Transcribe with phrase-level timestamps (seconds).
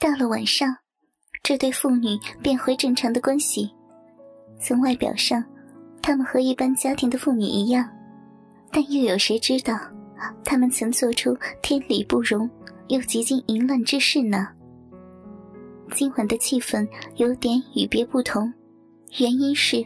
[0.00, 0.74] 到了晚上，
[1.42, 3.70] 这对父女变回正常的关系。
[4.58, 5.44] 从外表上，
[6.00, 7.86] 他们和一般家庭的妇女一样，
[8.72, 9.78] 但又有谁知道，
[10.42, 12.48] 他们曾做出天理不容
[12.88, 14.48] 又极尽淫乱之事呢？
[15.92, 18.50] 今晚的气氛有点与别不同，
[19.18, 19.84] 原因是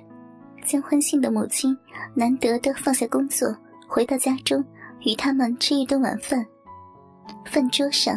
[0.64, 1.76] 江欢信的母亲
[2.14, 3.48] 难得的放下工作，
[3.88, 4.64] 回到家中
[5.00, 6.46] 与他们吃一顿晚饭。
[7.46, 8.16] 饭桌上，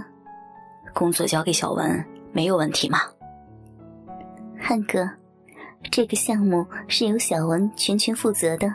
[0.97, 3.01] 工作交给小文没有问题吗？
[4.59, 5.07] 汉哥，
[5.91, 8.73] 这个项目是由小文全权负责的。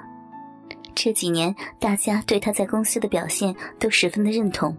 [0.94, 4.76] 这几年大家对他在公司的表现都十分的认同，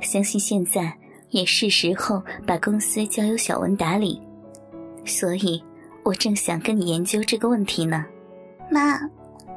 [0.00, 0.92] 相信现在。
[1.30, 4.22] 也是时候把公司交由小文打理，
[5.04, 5.60] 所以
[6.04, 8.04] 我正想跟你研究这个问题呢。
[8.70, 9.00] 妈，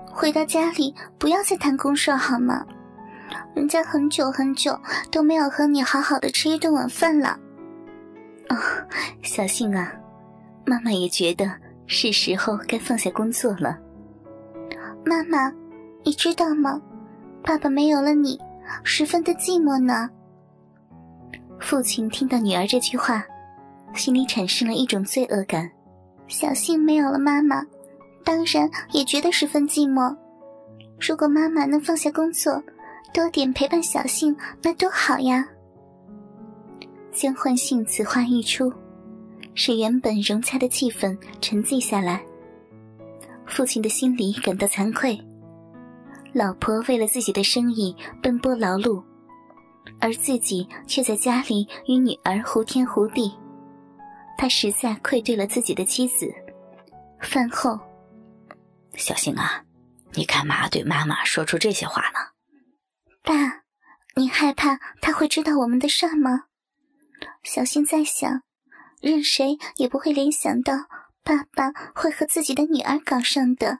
[0.06, 2.66] 回到家里不要再谈公事好吗？
[3.56, 4.80] 人家很久很久
[5.12, 7.38] 都没有和你好好的吃一顿晚饭了。
[8.50, 8.56] 哦，
[9.22, 9.92] 小幸啊，
[10.66, 11.52] 妈妈也觉得
[11.86, 13.78] 是时候该放下工作了。
[15.06, 15.52] 妈妈，
[16.04, 16.82] 你知道吗？
[17.44, 18.40] 爸爸没有了你，
[18.84, 20.10] 十分的寂寞呢。
[21.60, 23.26] 父亲听到女儿这句话，
[23.94, 25.70] 心里产生了一种罪恶感。
[26.28, 27.66] 小幸没有了妈妈，
[28.24, 30.16] 当然也觉得十分寂寞。
[31.00, 32.62] 如果妈妈能放下工作，
[33.14, 35.48] 多点陪伴小幸，那多好呀！
[37.12, 38.72] 江焕信此话一出，
[39.56, 42.24] 使原本融洽的气氛沉寂下来。
[43.46, 45.20] 父亲的心里感到惭愧，
[46.34, 49.04] 老婆为了自己的生意奔波劳碌。
[50.00, 53.34] 而自己却在家里与女儿胡天胡地，
[54.38, 56.32] 他实在愧对了自己的妻子。
[57.22, 57.80] 饭后，
[58.96, 59.64] 小星啊，
[60.14, 62.20] 你干嘛对妈妈说出这些话呢？
[63.28, 63.66] 爸，
[64.16, 66.46] 你害怕他会知道我们的事儿吗？
[67.44, 68.42] 小星在想，
[69.02, 70.74] 任谁也不会联想到
[71.26, 73.80] 爸爸会和自己的女儿搞上的。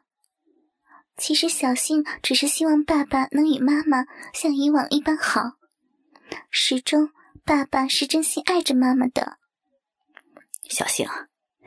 [1.16, 5.54] 其实小星只是希望爸爸能与妈妈像以往一般好。
[6.52, 7.12] 始终，
[7.46, 9.38] 爸爸是真心爱着妈妈的。
[10.70, 11.08] 小星，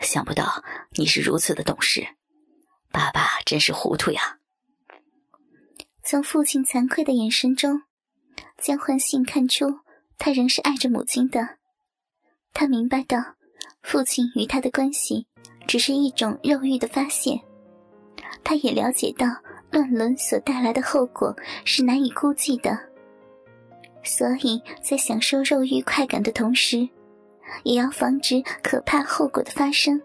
[0.03, 0.63] 想不到
[0.99, 2.07] 你是如此的懂事，
[2.93, 4.40] 爸爸真是糊涂呀。
[6.03, 7.83] 从父亲惭愧的眼神中，
[8.59, 9.67] 江焕信看出
[10.19, 11.57] 他仍是爱着母亲的。
[12.53, 13.19] 他明白到，
[13.83, 15.27] 父亲与他的关系
[15.67, 17.41] 只是一种肉欲的发泄。
[18.43, 19.27] 他也了解到，
[19.71, 21.35] 乱伦所带来的后果
[21.65, 22.77] 是难以估计的。
[24.03, 26.89] 所以在享受肉欲快感的同时，
[27.63, 30.01] 也要防止可怕后果的发生。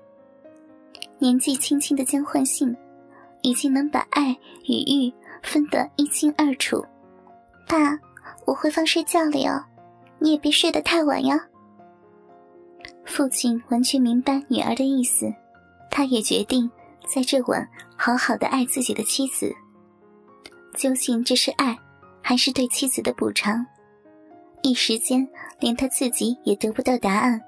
[1.18, 2.76] 年纪轻轻的江焕信，
[3.42, 5.14] 已经能把爱与欲
[5.44, 6.84] 分得一清二楚。
[7.68, 7.98] 爸，
[8.46, 9.64] 我回房睡觉了哟，
[10.20, 11.40] 你也别睡得太晚呀。
[13.06, 15.32] 父亲完全明白女儿的意思，
[15.90, 16.70] 他也决定
[17.08, 19.54] 在这晚好好的爱自己的妻子。
[20.76, 21.78] 究竟这是爱，
[22.22, 23.66] 还是对妻子的补偿？
[24.62, 25.28] 一时间，
[25.60, 27.40] 连他自己也得不到答案。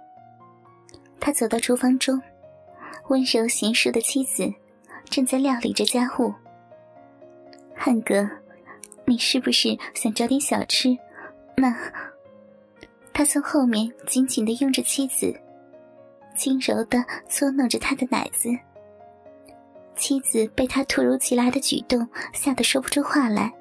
[1.19, 2.21] 他走到厨房中，
[3.09, 4.53] 温柔贤淑的妻子
[5.09, 6.33] 正在料理着家务。
[7.87, 8.29] 汉哥，
[9.05, 10.89] 你是不是想找点小吃？
[11.55, 11.73] 那……
[13.13, 15.33] 他从后面紧紧的拥着妻子，
[16.35, 18.49] 轻柔的搓弄着他的奶子。
[19.95, 23.53] 妻子被他突如其来的举动吓得说不出话来。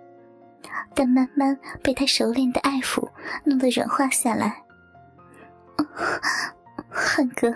[0.92, 3.08] 但慢慢被他熟练的爱抚
[3.44, 4.60] 弄得软化下来。
[6.90, 7.54] 汉哥，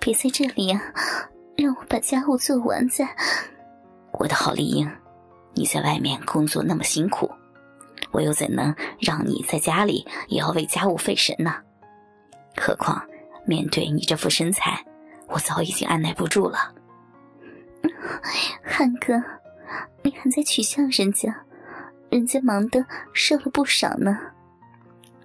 [0.00, 0.80] 别在这里啊，
[1.54, 3.14] 让我把家务做完再。
[4.12, 4.90] 我的好丽英，
[5.54, 7.30] 你在外面工作那么辛苦，
[8.10, 11.54] 我又怎能让你在家里也要为家务费神呢？
[12.56, 13.02] 何况
[13.44, 14.84] 面对你这副身材，
[15.28, 16.72] 我早已经按耐不住了。
[18.62, 19.22] 汉哥，
[20.02, 21.34] 你还在取笑人家？
[22.10, 22.84] 人家忙得
[23.14, 24.18] 瘦了不少呢，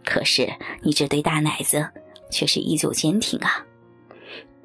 [0.05, 0.49] 可是
[0.81, 1.85] 你这对大奶子
[2.29, 3.65] 却是依旧坚挺啊！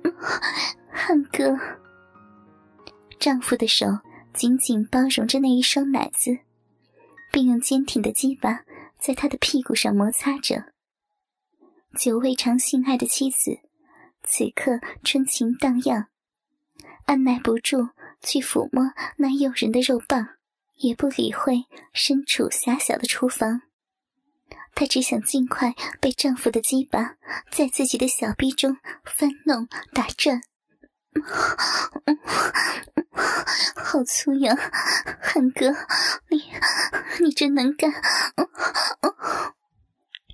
[0.88, 1.58] 汉哥，
[3.19, 3.87] 丈夫的手
[4.34, 6.38] 紧紧包容着那一双奶子，
[7.31, 8.64] 并用坚挺的鸡巴
[8.99, 10.73] 在他的屁股上摩擦着。
[11.99, 13.61] 久未尝性爱的妻子，
[14.23, 16.08] 此刻春情荡漾，
[17.06, 17.88] 按耐不住
[18.23, 20.29] 去抚摸那诱人的肉棒。
[20.79, 23.62] 也不理会身处狭小的厨房，
[24.75, 27.14] 她只想尽快被丈夫的鸡巴
[27.52, 30.43] 在自己的小臂中翻弄打转。
[33.76, 34.55] 好粗呀，
[35.20, 35.70] 汉哥，
[36.29, 36.43] 你
[37.20, 37.93] 你真能干！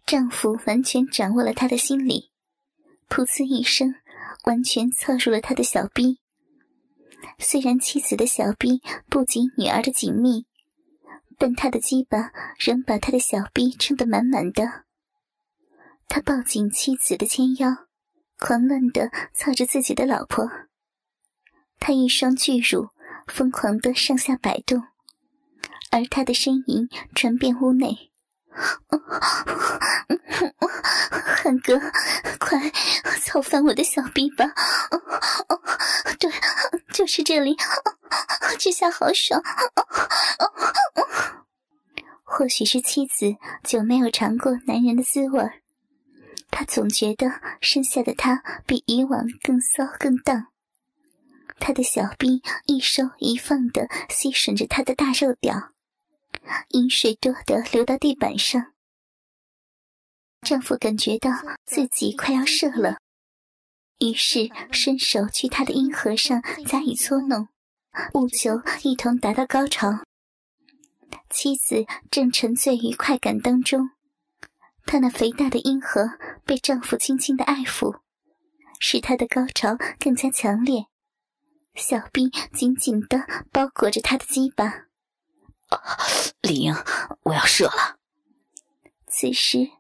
[0.07, 2.31] 丈夫完全掌握了她的心理，
[3.09, 3.95] 噗呲一声，
[4.45, 6.21] 完全操入了他的小臂。
[7.39, 10.47] 虽然妻子的小臂不及女儿的紧密，
[11.37, 14.85] 但他的鸡巴仍把他的小臂撑得满满的。
[16.09, 17.87] 他抱紧妻子的纤腰，
[18.39, 20.49] 狂乱地操着自己的老婆。
[21.79, 22.89] 他一双巨乳
[23.27, 24.83] 疯狂地上下摆动，
[25.91, 28.11] 而他的呻吟传遍屋内。
[31.43, 31.79] 汉哥，
[32.39, 32.59] 快
[33.23, 34.45] 操翻我的小臂吧！
[36.19, 36.31] 对，
[36.93, 37.57] 就是这里，
[38.59, 39.41] 这下好爽。
[42.25, 45.51] 或许是妻子久没有尝过男人的滋味，
[46.51, 50.49] 他总觉得身下的他比以往更骚更荡。
[51.61, 55.73] 他的小臂一收一放的吸吮着他的大肉屌。
[56.71, 58.73] 饮水多的流到地板上，
[60.43, 61.31] 丈夫感觉到
[61.67, 62.99] 自己快要射了，
[63.99, 67.49] 于是伸手去他的阴核上加以搓弄，
[68.15, 70.05] 务求一同达到高潮。
[71.31, 73.91] 妻子正沉醉于快感当中，
[74.85, 76.11] 她那肥大的阴核
[76.45, 78.01] 被丈夫轻轻的爱抚，
[78.79, 80.87] 使她的高潮更加强烈，
[81.79, 84.87] 小臂紧紧的包裹着他的鸡巴。
[86.43, 86.75] 李英，
[87.23, 87.99] 我要射了。
[89.07, 89.71] 此时，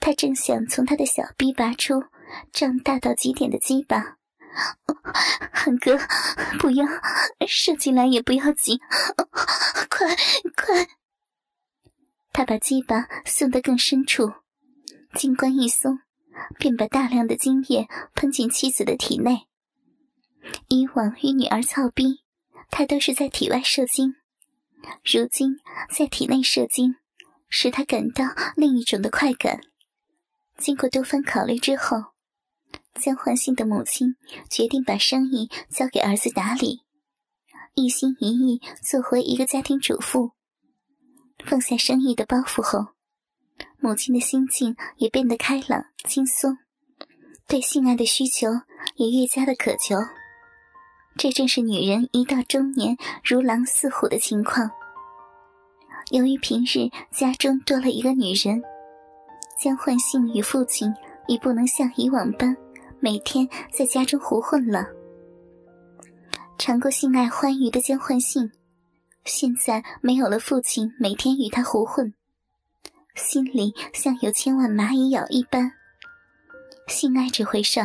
[0.00, 2.04] 他正想从他的小臂拔出
[2.52, 4.16] 胀大到极点的鸡巴。
[5.52, 5.98] 汉哥，
[6.58, 6.86] 不要
[7.46, 8.78] 射进来也不要紧，
[9.88, 10.16] 快
[10.56, 10.88] 快！
[12.32, 14.32] 他把鸡巴送得更深处，
[15.14, 15.98] 金冠一松，
[16.58, 19.46] 便把大量的精液喷进妻子的体内。
[20.68, 22.22] 以往与女儿操逼，
[22.70, 24.14] 他都是在体外射精。
[25.04, 25.58] 如今
[25.90, 26.96] 在体内射精，
[27.48, 28.24] 使他感到
[28.56, 29.60] 另一种的快感。
[30.56, 31.96] 经过多番考虑之后，
[32.94, 34.16] 江焕信的母亲
[34.48, 36.80] 决定把生意交给儿子打理，
[37.74, 40.32] 一心一意做回一个家庭主妇。
[41.44, 42.94] 放下生意的包袱后，
[43.78, 46.58] 母亲的心境也变得开朗轻松，
[47.48, 48.48] 对性爱的需求
[48.96, 49.96] 也越加的渴求。
[51.16, 54.70] 这正是女人一到中年如狼似虎的情况。
[56.10, 58.62] 由于平日家中多了一个女人，
[59.60, 60.92] 江焕信与父亲
[61.28, 62.56] 已不能像以往般
[62.98, 64.86] 每天在家中胡混了。
[66.58, 68.50] 尝过性爱欢愉的江焕信，
[69.24, 72.12] 现在没有了父亲每天与他胡混，
[73.14, 75.72] 心里像有千万蚂蚁咬一般。
[76.88, 77.80] 性爱这回事。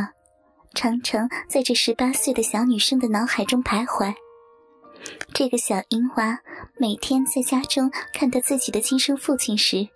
[0.76, 4.14] 常常在这十八岁的小女生的脑海中徘徊。
[5.34, 6.38] 这个小淫娃
[6.78, 9.88] 每天在家中看到自己的亲生父亲时，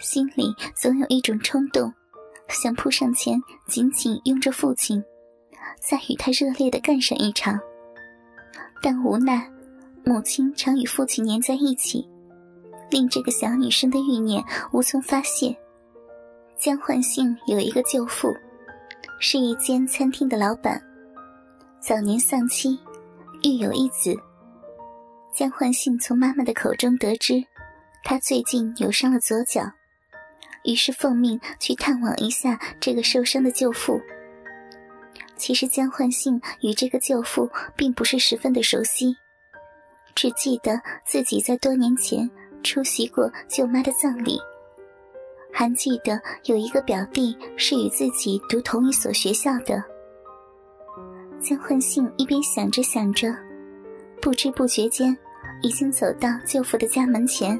[0.00, 1.92] 心里总有一种冲动，
[2.48, 5.02] 想扑上前紧紧拥着父亲，
[5.80, 7.58] 再与他热烈的干上一场。
[8.82, 9.48] 但无奈
[10.04, 12.08] 母亲常与父亲黏在一起，
[12.90, 14.42] 令这个小女生的欲念
[14.72, 15.56] 无从发泄。
[16.58, 18.34] 江焕信有一个舅父。
[19.22, 20.82] 是一间餐厅的老板，
[21.78, 22.80] 早年丧妻，
[23.42, 24.16] 育有一子。
[25.34, 27.44] 江焕信从妈妈的口中得知，
[28.02, 29.70] 他最近扭伤了左脚，
[30.64, 34.00] 于是奉命去探望一下这个受伤的舅父。
[35.36, 39.14] 其实江焕信与这个舅父并不是十分的熟悉，
[40.14, 42.28] 只记得自己在多年前
[42.62, 44.40] 出席过舅妈的葬礼。
[45.52, 49.82] 还记得有一个表弟是与自己读同一所学校的。
[51.40, 53.34] 江焕信一边想着想着，
[54.20, 55.16] 不知不觉间，
[55.62, 57.58] 已经走到舅父的家门前。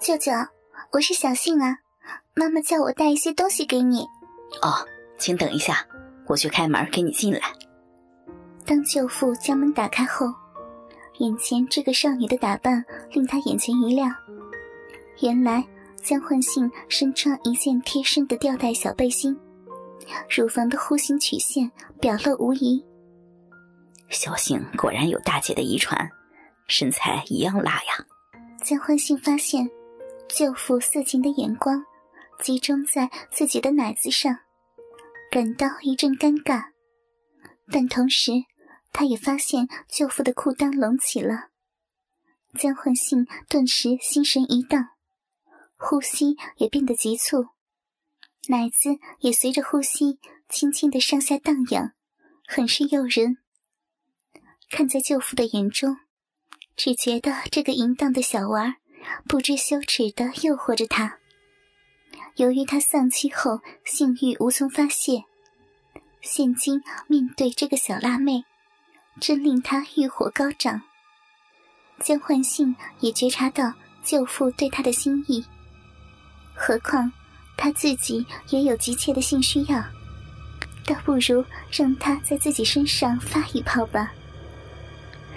[0.00, 0.32] 舅舅，
[0.92, 1.78] 我是小信啊，
[2.34, 4.00] 妈妈叫我带一些东西给你。
[4.62, 4.86] 哦，
[5.18, 5.86] 请等一下，
[6.26, 7.40] 我去开门给你进来。
[8.64, 10.26] 当舅父将门打开后。
[11.20, 14.10] 眼前这个少女的打扮令他眼前一亮，
[15.20, 15.62] 原来
[16.02, 19.38] 江焕信身穿一件贴身的吊带小背心，
[20.30, 22.82] 乳房的弧形曲线表露无遗。
[24.08, 26.10] 小杏果然有大姐的遗传，
[26.68, 28.06] 身材一样辣呀。
[28.64, 29.68] 江焕信发现
[30.26, 31.84] 舅父色情的眼光
[32.42, 34.34] 集中在自己的奶子上，
[35.30, 36.62] 感到一阵尴尬，
[37.70, 38.32] 但同时。
[38.92, 41.48] 他也发现舅父的裤裆隆起了，
[42.58, 44.90] 江焕信顿时心神一荡，
[45.76, 47.46] 呼吸也变得急促，
[48.48, 50.18] 奶子也随着呼吸
[50.48, 51.92] 轻轻的上下荡漾，
[52.46, 53.38] 很是诱人。
[54.68, 55.96] 看在舅父的眼中，
[56.76, 58.74] 只觉得这个淫荡的小娃儿
[59.26, 61.18] 不知羞耻的诱惑着他。
[62.36, 65.24] 由于他丧妻后性欲无从发泄，
[66.20, 68.44] 现今面对这个小辣妹，
[69.18, 70.82] 真令他欲火高涨。
[71.98, 75.44] 江焕信也觉察到舅父对他的心意，
[76.54, 77.10] 何况
[77.56, 79.82] 他自己也有急切的性需要，
[80.86, 84.12] 倒不如让他在自己身上发一炮吧。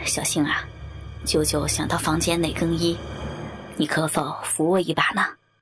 [0.06, 0.63] 小杏啊，
[1.25, 2.98] 舅舅想到房间内更衣，
[3.75, 5.25] 你可否扶我一把呢？